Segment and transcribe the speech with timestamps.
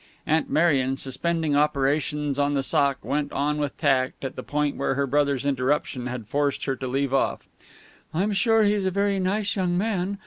[0.25, 4.95] Aunt Marion, suspending operations on the sock, went on with tact at the point where
[4.95, 7.47] her brother's interruption had forced her to leave off.
[8.11, 10.17] "I'm sure he's a very nice young man.